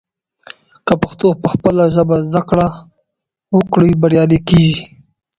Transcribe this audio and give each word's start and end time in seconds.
که 0.85 0.93
پښتون 1.01 1.33
پخپله 1.43 1.85
ژبه 1.95 2.17
زده 2.27 2.41
کړه 2.49 2.67
وکړي، 3.55 3.91
بریالی 4.01 4.39
کیږي. 4.49 4.81